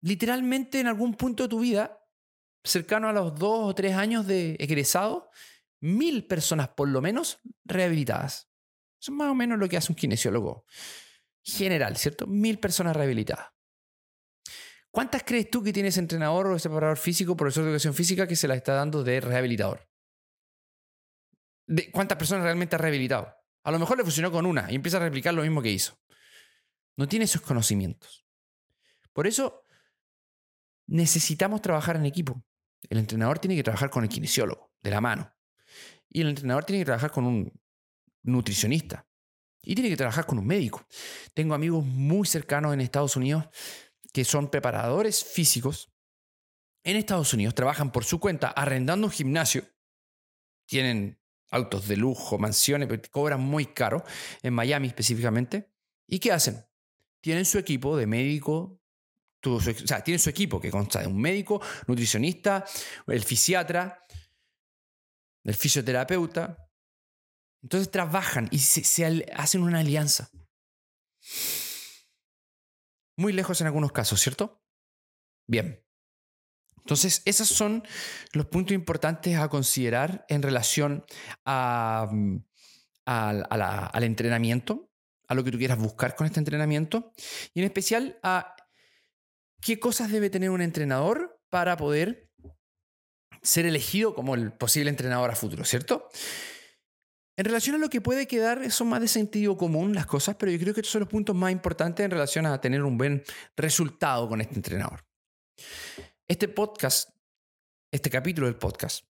[0.00, 2.04] literalmente en algún punto de tu vida,
[2.64, 5.30] cercano a los dos o tres años de egresado,
[5.80, 8.50] mil personas por lo menos rehabilitadas.
[9.00, 10.64] Eso es más o menos lo que hace un kinesiólogo
[11.42, 12.26] general, ¿cierto?
[12.26, 13.48] Mil personas rehabilitadas.
[14.90, 18.46] ¿Cuántas crees tú que tienes entrenador o preparador físico, profesor de educación física que se
[18.46, 19.88] la está dando de rehabilitador?
[21.66, 23.34] ¿De ¿Cuántas personas realmente ha rehabilitado?
[23.64, 25.98] A lo mejor le funcionó con una y empieza a replicar lo mismo que hizo.
[26.96, 28.26] No tiene esos conocimientos.
[29.12, 29.64] Por eso
[30.86, 32.44] necesitamos trabajar en equipo.
[32.90, 35.34] El entrenador tiene que trabajar con el kinesiólogo, de la mano.
[36.08, 37.52] Y el entrenador tiene que trabajar con un
[38.24, 39.06] nutricionista.
[39.62, 40.84] Y tiene que trabajar con un médico.
[41.34, 43.46] Tengo amigos muy cercanos en Estados Unidos
[44.12, 45.92] que son preparadores físicos.
[46.84, 49.64] En Estados Unidos trabajan por su cuenta arrendando un gimnasio.
[50.66, 54.04] Tienen autos de lujo, mansiones, cobran muy caro,
[54.42, 55.70] en Miami específicamente.
[56.06, 56.64] ¿Y qué hacen?
[57.20, 58.80] Tienen su equipo de médico,
[59.44, 62.64] o sea, tienen su equipo que consta de un médico, nutricionista,
[63.06, 64.02] el fisiatra,
[65.44, 66.68] el fisioterapeuta.
[67.62, 70.30] Entonces trabajan y se, hacen una alianza.
[73.16, 74.62] Muy lejos en algunos casos, ¿cierto?
[75.46, 75.84] Bien.
[76.78, 77.84] Entonces, esos son
[78.32, 81.04] los puntos importantes a considerar en relación
[81.44, 82.36] mm,
[83.06, 84.90] al entrenamiento,
[85.28, 87.12] a lo que tú quieras buscar con este entrenamiento
[87.54, 88.56] y en especial a
[89.60, 92.28] qué cosas debe tener un entrenador para poder
[93.42, 96.08] ser elegido como el posible entrenador a futuro, ¿cierto?
[97.42, 100.52] En relación a lo que puede quedar, son más de sentido común las cosas, pero
[100.52, 103.24] yo creo que estos son los puntos más importantes en relación a tener un buen
[103.56, 105.04] resultado con este entrenador.
[106.28, 107.10] Este podcast,
[107.90, 109.04] este capítulo del podcast,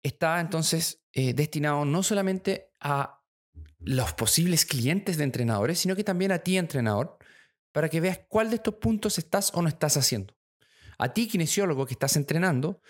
[0.00, 3.20] está entonces eh, destinado no solamente a
[3.80, 7.18] los posibles clientes de entrenadores, sino que también a ti, entrenador,
[7.72, 10.38] para que veas cuál de estos puntos estás o no estás haciendo.
[10.98, 12.80] A ti, kinesiólogo que estás entrenando,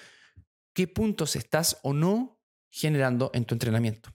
[0.74, 4.13] qué puntos estás o no generando en tu entrenamiento.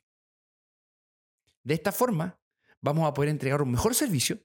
[1.63, 2.39] De esta forma,
[2.81, 4.39] vamos a poder entregar un mejor servicio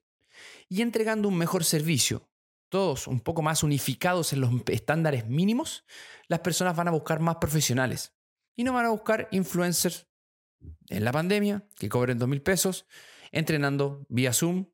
[0.69, 2.29] y entregando un mejor servicio,
[2.69, 5.85] todos un poco más unificados en los estándares mínimos,
[6.29, 8.15] las personas van a buscar más profesionales
[8.57, 10.09] y no van a buscar influencers
[10.89, 12.87] en la pandemia que cobren dos mil pesos
[13.31, 14.67] entrenando vía Zoom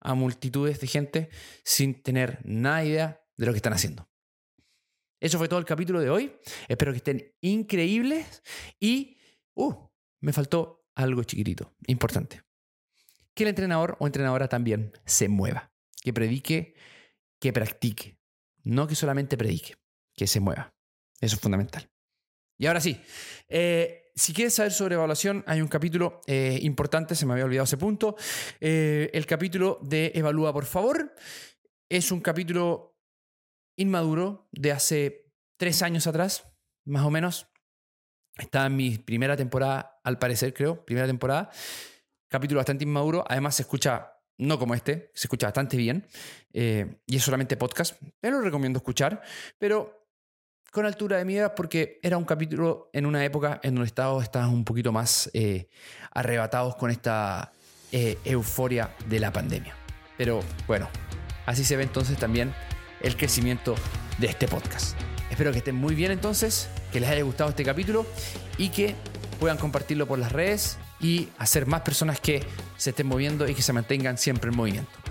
[0.00, 1.30] a multitudes de gente
[1.64, 4.08] sin tener nada idea de lo que están haciendo.
[5.20, 6.36] Eso fue todo el capítulo de hoy.
[6.66, 8.42] Espero que estén increíbles
[8.80, 9.16] y
[9.54, 9.72] uh,
[10.20, 12.42] me faltó algo chiquitito, importante.
[13.34, 15.72] Que el entrenador o entrenadora también se mueva,
[16.02, 16.74] que predique,
[17.40, 18.18] que practique,
[18.62, 19.76] no que solamente predique,
[20.14, 20.74] que se mueva.
[21.20, 21.90] Eso es fundamental.
[22.58, 23.00] Y ahora sí,
[23.48, 27.64] eh, si quieres saber sobre evaluación, hay un capítulo eh, importante, se me había olvidado
[27.64, 28.16] ese punto.
[28.60, 31.14] Eh, el capítulo de Evalúa, por favor.
[31.88, 32.98] Es un capítulo
[33.76, 36.44] inmaduro de hace tres años atrás,
[36.84, 37.51] más o menos.
[38.42, 41.48] Está en mi primera temporada, al parecer, creo, primera temporada.
[42.28, 43.24] Capítulo bastante inmaduro.
[43.28, 46.04] Además, se escucha, no como este, se escucha bastante bien.
[46.52, 47.96] Eh, y es solamente podcast.
[48.20, 49.22] Pero lo recomiendo escuchar.
[49.58, 50.08] Pero
[50.72, 54.64] con altura de miras porque era un capítulo en una época en donde estábamos, un
[54.64, 55.68] poquito más eh,
[56.12, 57.52] arrebatados con esta
[57.92, 59.76] eh, euforia de la pandemia.
[60.18, 60.88] Pero bueno,
[61.46, 62.52] así se ve entonces también
[63.02, 63.76] el crecimiento
[64.18, 64.96] de este podcast.
[65.42, 68.06] Espero que estén muy bien entonces, que les haya gustado este capítulo
[68.58, 68.94] y que
[69.40, 72.44] puedan compartirlo por las redes y hacer más personas que
[72.76, 75.01] se estén moviendo y que se mantengan siempre en movimiento.